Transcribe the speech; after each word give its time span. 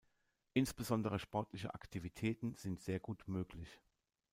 Insbesondere 0.53 1.19
sportliche 1.19 1.75
Aktivitäten 1.75 2.55
sind 2.55 2.81
sehr 2.81 2.99
gut 2.99 3.27
möglich. 3.27 3.79